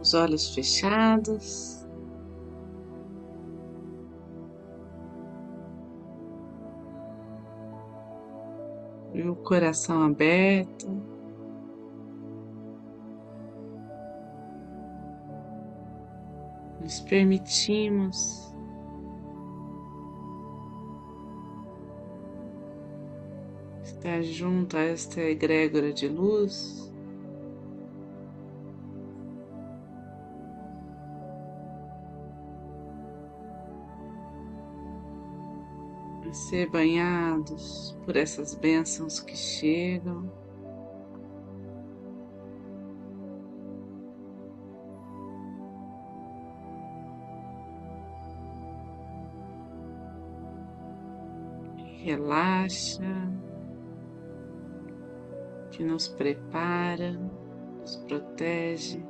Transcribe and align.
os 0.00 0.14
olhos 0.14 0.54
fechados. 0.54 1.86
E 9.12 9.22
o 9.22 9.34
coração 9.34 10.02
aberto. 10.02 10.86
Nos 16.80 17.00
permitimos 17.00 18.54
estar 23.82 24.22
junto 24.22 24.76
a 24.76 24.80
esta 24.80 25.20
egrégora 25.20 25.92
de 25.92 26.08
luz. 26.08 26.87
Ser 36.38 36.70
banhados 36.70 37.96
por 38.04 38.16
essas 38.16 38.54
bênçãos 38.54 39.20
que 39.20 39.36
chegam. 39.36 40.30
Relaxa, 52.02 53.02
que 55.70 55.84
nos 55.84 56.08
prepara, 56.08 57.20
nos 57.80 57.96
protege. 57.96 59.07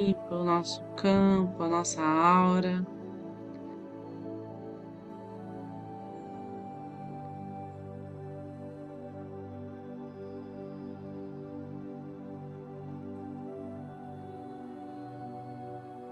Limpa 0.00 0.34
o 0.34 0.44
nosso 0.44 0.82
campo, 0.96 1.62
a 1.62 1.68
nossa 1.68 2.02
aura. 2.02 2.84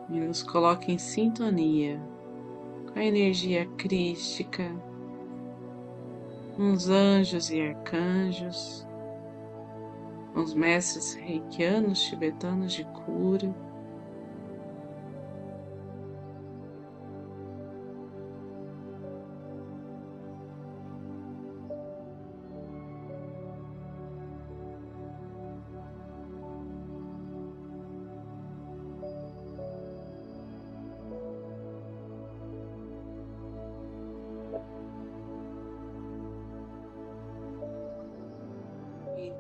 E 0.08 0.20
nos 0.20 0.42
coloca 0.42 0.91
em 0.91 0.98
sintonia 0.98 1.98
com 2.92 2.98
a 2.98 3.05
energia 3.05 3.67
crística, 3.78 4.70
os 6.58 6.91
anjos 6.91 7.50
e 7.50 7.61
arcanjos 7.62 8.86
os 10.34 10.55
mestres 10.55 11.14
reikianos 11.14 12.00
tibetanos 12.02 12.72
de 12.72 12.84
cura. 12.84 13.55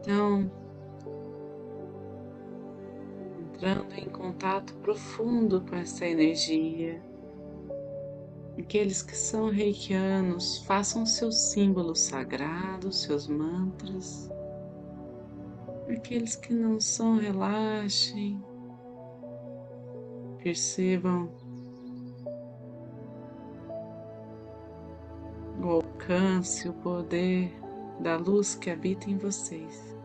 Então, 0.02 0.50
entrando 3.38 3.94
em 3.94 4.08
contato 4.08 4.74
profundo 4.82 5.60
com 5.60 5.76
essa 5.76 6.04
energia. 6.04 7.00
Aqueles 8.58 9.00
que 9.00 9.16
são 9.16 9.48
reikianos, 9.48 10.58
façam 10.64 11.06
seus 11.06 11.52
símbolos 11.52 12.00
sagrados, 12.00 13.02
seus 13.02 13.28
mantras. 13.28 14.28
Aqueles 15.88 16.34
que 16.34 16.52
não 16.52 16.80
são, 16.80 17.18
relaxem. 17.18 18.42
Percebam 20.42 21.30
o 25.62 25.68
alcance, 25.68 26.68
o 26.68 26.72
poder 26.72 27.61
da 28.02 28.16
luz 28.16 28.56
que 28.56 28.68
habita 28.68 29.08
em 29.08 29.16
vocês. 29.16 29.96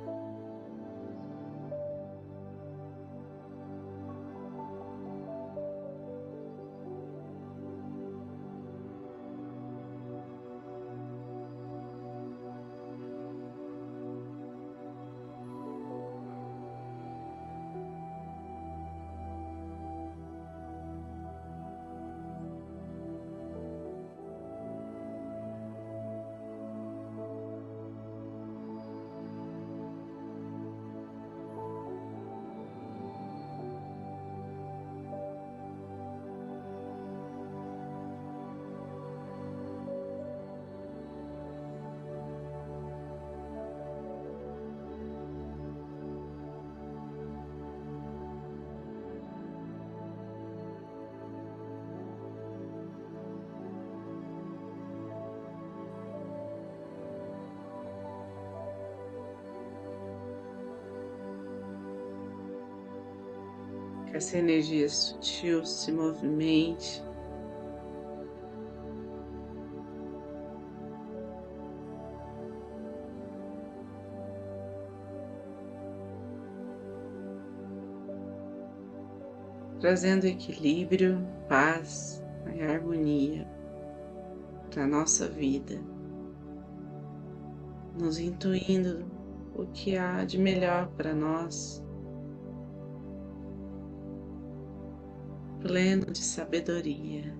Que 64.07 64.17
essa 64.17 64.37
energia 64.37 64.87
sutil 64.89 65.65
se 65.65 65.91
movimente. 65.91 67.03
Trazendo 79.79 80.25
equilíbrio, 80.25 81.25
paz 81.47 82.23
e 82.53 82.61
harmonia 82.63 83.47
para 84.71 84.83
a 84.83 84.87
nossa 84.87 85.27
vida, 85.27 85.79
nos 87.97 88.19
intuindo 88.19 89.05
o 89.55 89.65
que 89.67 89.95
há 89.97 90.25
de 90.25 90.37
melhor 90.37 90.87
para 90.97 91.13
nós 91.13 91.83
pleno 95.67 96.05
de 96.05 96.23
sabedoria. 96.23 97.35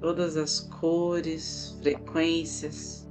Todas 0.00 0.36
as 0.36 0.60
cores, 0.60 1.78
frequências, 1.80 3.03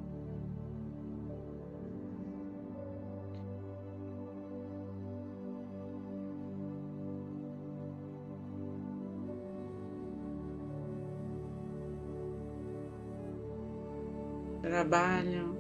trabalham 14.63 15.57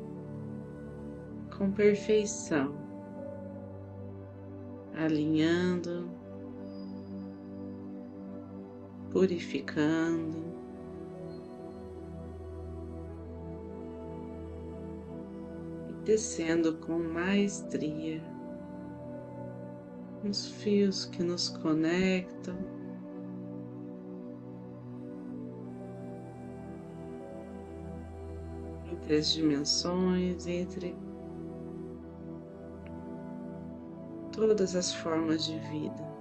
com 1.57 1.69
perfeição, 1.71 2.73
alinhando, 4.95 6.09
purificando. 9.11 10.41
tecendo 16.05 16.71
Descendo 16.73 16.77
com 16.85 16.99
maestria 16.99 18.21
os 20.23 20.47
fios 20.47 21.05
que 21.05 21.21
nos 21.21 21.49
conectam 21.49 22.72
Entre 29.03 29.17
as 29.17 29.33
dimensões, 29.33 30.47
entre 30.47 30.95
todas 34.31 34.77
as 34.77 34.93
formas 34.93 35.43
de 35.43 35.59
vida. 35.59 36.12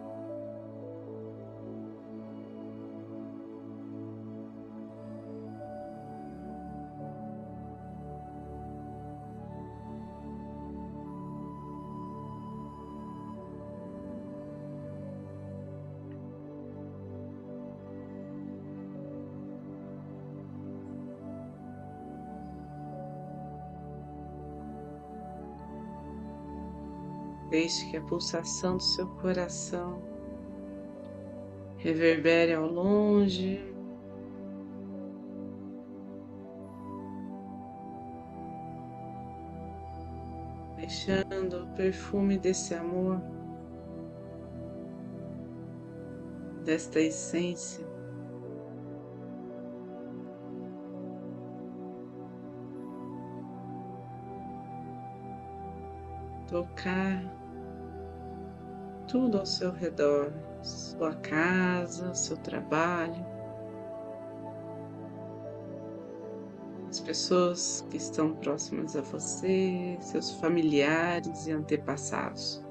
Deixe 27.52 27.90
que 27.90 27.99
a 27.99 28.00
pulsação 28.00 28.78
do 28.78 28.82
seu 28.82 29.06
coração 29.06 30.02
reverbere 31.76 32.54
ao 32.54 32.66
longe. 32.66 33.60
Deixando 40.78 41.64
o 41.64 41.66
perfume 41.76 42.38
desse 42.38 42.75
amor, 42.75 43.20
desta 46.64 47.00
essência. 47.00 47.84
Tocar 56.48 57.42
tudo 59.12 59.38
ao 59.38 59.44
seu 59.44 59.70
redor, 59.70 60.32
sua 60.62 61.14
casa, 61.17 62.14
seu 62.14 62.35
trabalho, 62.38 63.23
as 66.88 66.99
pessoas 66.99 67.87
que 67.91 67.99
estão 67.99 68.35
próximas 68.37 68.97
a 68.97 69.03
você, 69.03 69.99
seus 70.00 70.31
familiares 70.31 71.47
e 71.47 71.53
antepassados. 71.53 72.64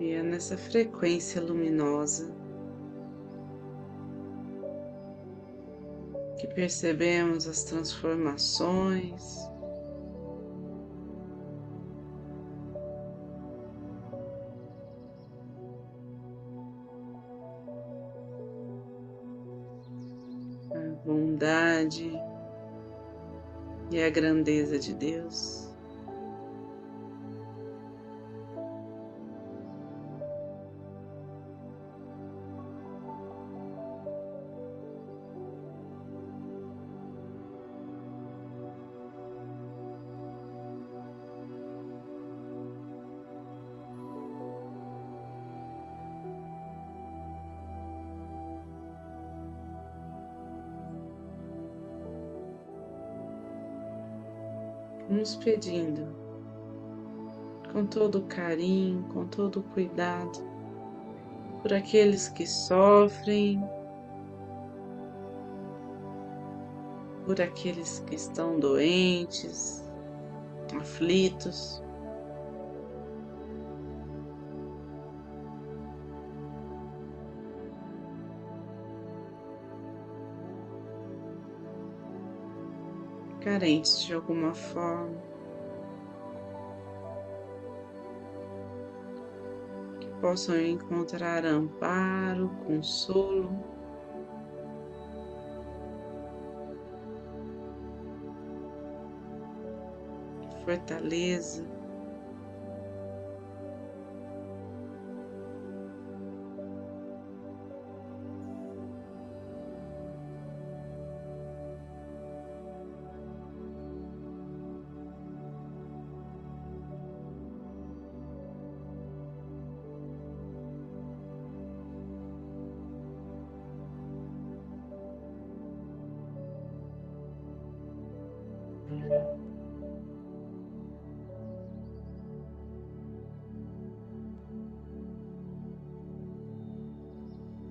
E 0.00 0.12
é 0.12 0.22
nessa 0.22 0.56
frequência 0.56 1.42
luminosa 1.42 2.34
que 6.38 6.46
percebemos 6.46 7.46
as 7.46 7.64
transformações. 7.64 9.38
A 20.70 21.04
bondade 21.04 22.10
e 23.90 24.02
a 24.02 24.08
grandeza 24.08 24.78
de 24.78 24.94
Deus. 24.94 25.69
Nos 55.10 55.34
pedindo, 55.36 56.06
com 57.72 57.84
todo 57.84 58.22
carinho, 58.22 59.02
com 59.12 59.26
todo 59.26 59.62
cuidado, 59.74 60.38
por 61.60 61.74
aqueles 61.74 62.28
que 62.28 62.46
sofrem, 62.46 63.62
por 67.26 67.40
aqueles 67.40 68.00
que 68.06 68.14
estão 68.14 68.58
doentes, 68.58 69.84
aflitos. 70.80 71.82
Carentes 83.40 84.02
de 84.04 84.14
alguma 84.14 84.54
forma. 84.54 85.16
Que 90.00 90.08
possam 90.20 90.56
encontrar 90.56 91.44
amparo, 91.44 92.50
consolo. 92.66 93.50
Fortaleza. 100.64 101.79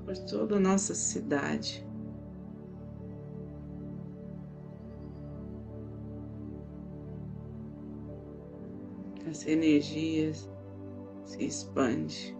por 0.09 0.17
toda 0.17 0.55
a 0.55 0.59
nossa 0.59 0.95
cidade. 0.95 1.85
as 9.29 9.45
energias 9.45 10.49
se 11.25 11.45
expande. 11.45 12.35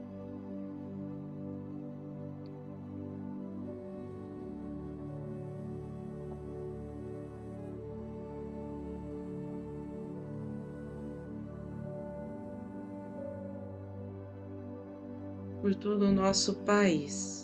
por 15.61 15.75
todo 15.75 16.05
o 16.05 16.11
nosso 16.11 16.55
país. 16.63 17.38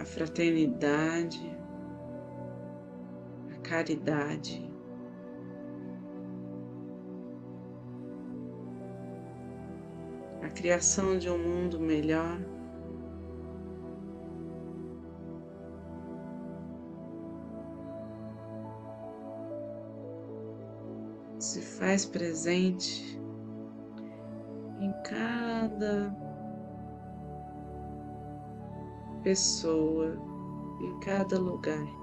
A 0.00 0.04
fraternidade, 0.06 1.38
a 3.54 3.58
caridade, 3.60 4.72
a 10.42 10.48
criação 10.48 11.18
de 11.18 11.28
um 11.28 11.36
mundo 11.36 11.78
melhor. 11.78 12.40
se 21.38 21.62
faz 21.62 22.04
presente 22.04 23.18
em 24.78 24.92
cada 25.02 26.29
pessoa, 29.22 30.18
em 30.80 30.98
cada 31.00 31.38
lugar. 31.38 31.99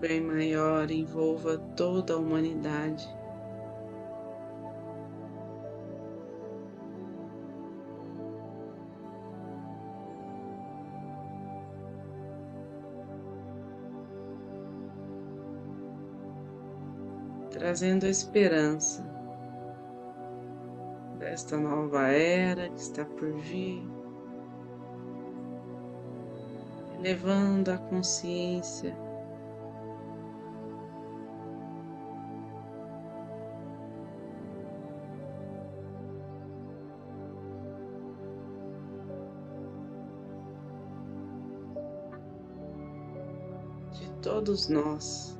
Bem 0.00 0.20
maior 0.20 0.90
envolva 0.90 1.58
toda 1.76 2.14
a 2.14 2.16
humanidade. 2.16 3.08
Trazendo 17.50 18.06
a 18.06 18.08
esperança 18.08 19.02
desta 21.18 21.56
nova 21.56 22.06
era 22.06 22.68
que 22.68 22.80
está 22.80 23.04
por 23.04 23.32
vir, 23.32 23.82
elevando 27.00 27.72
a 27.72 27.78
consciência 27.78 29.07
todos 44.48 44.68
nós. 44.68 45.37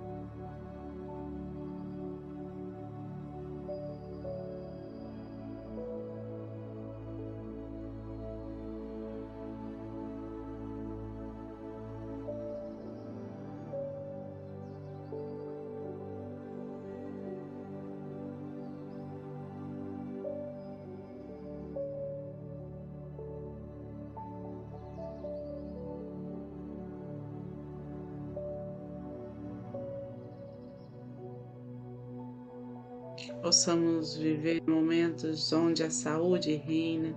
Possamos 33.43 34.17
viver 34.17 34.63
momentos 34.67 35.53
onde 35.53 35.83
a 35.83 35.91
saúde 35.91 36.55
reina. 36.55 37.15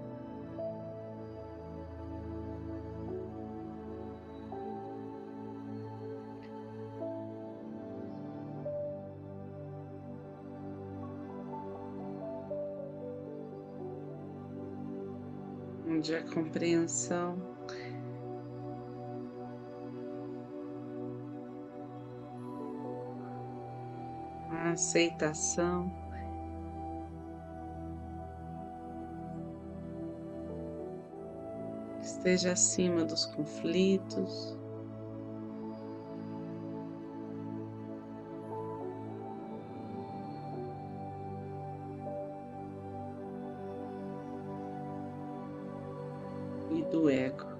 Onde 15.87 16.15
a 16.15 16.23
compreensão 16.23 17.50
aceitação 24.71 25.91
esteja 32.21 32.51
acima 32.51 33.03
dos 33.03 33.25
conflitos. 33.25 34.57
E 46.69 46.83
do 46.83 47.09
ego. 47.09 47.50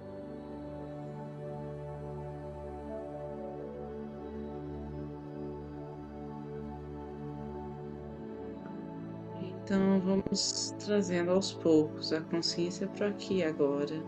Então 9.72 10.02
vamos 10.02 10.76
trazendo 10.84 11.32
aos 11.32 11.54
poucos 11.54 12.12
a 12.12 12.20
consciência 12.20 12.90
para 12.90 13.08
aqui 13.08 13.42
agora. 13.42 14.04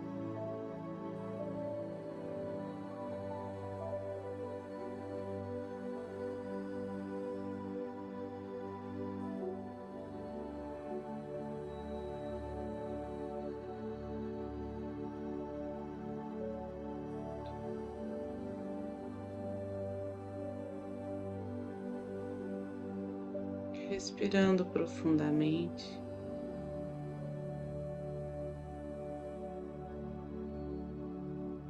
Respirando 24.23 24.65
profundamente. 24.65 26.01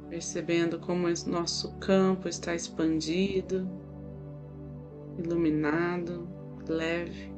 Percebendo 0.08 0.78
como 0.78 1.08
nosso 1.26 1.72
campo 1.78 2.28
está 2.28 2.54
expandido, 2.54 3.68
iluminado, 5.18 6.28
leve. 6.68 7.34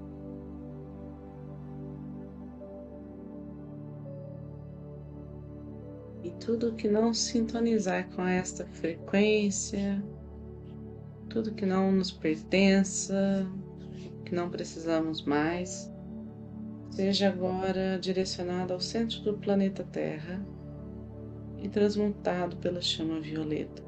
E 6.22 6.30
tudo 6.32 6.74
que 6.74 6.88
não 6.88 7.14
sintonizar 7.14 8.10
com 8.14 8.26
esta 8.26 8.66
frequência, 8.66 10.04
tudo 11.30 11.54
que 11.54 11.64
não 11.64 11.90
nos 11.90 12.10
pertença, 12.10 13.48
que 14.26 14.34
não 14.34 14.50
precisamos 14.50 15.22
mais, 15.22 15.88
seja 16.90 17.28
agora 17.28 17.96
direcionado 17.98 18.72
ao 18.72 18.80
centro 18.80 19.20
do 19.20 19.38
planeta 19.38 19.84
Terra 19.84 20.44
e 21.62 21.68
transmutado 21.68 22.56
pela 22.56 22.80
chama 22.80 23.20
violeta. 23.20 23.84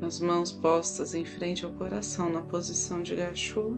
As 0.00 0.20
mãos 0.20 0.50
postas 0.50 1.14
em 1.14 1.24
frente 1.24 1.66
ao 1.66 1.72
coração 1.72 2.30
na 2.30 2.40
posição 2.40 3.02
de 3.02 3.14
gachô. 3.14 3.76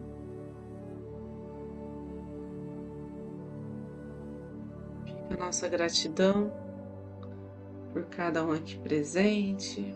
Fica 5.04 5.34
a 5.34 5.36
nossa 5.36 5.68
gratidão 5.68 6.65
por 7.96 8.04
cada 8.10 8.44
um 8.44 8.52
aqui 8.52 8.76
presente, 8.76 9.94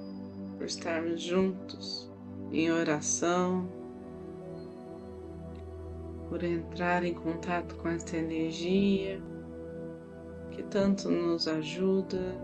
por 0.57 0.65
estarmos 0.65 1.21
juntos 1.21 2.11
em 2.51 2.73
oração, 2.73 3.69
por 6.31 6.43
entrar 6.43 7.05
em 7.05 7.13
contato 7.13 7.75
com 7.75 7.91
esta 7.91 8.17
energia 8.17 9.21
que 10.51 10.63
tanto 10.63 11.11
nos 11.11 11.47
ajuda 11.47 12.35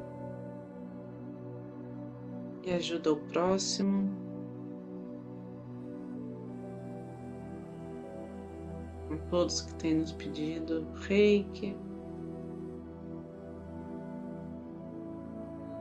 e 2.63 2.75
ajuda 2.75 3.15
o 3.15 3.17
próximo. 3.17 4.11
Com 9.09 9.17
todos 9.31 9.63
que 9.63 9.75
têm 9.77 9.95
nos 9.95 10.13
pedido 10.13 10.87
reiki. 10.97 11.75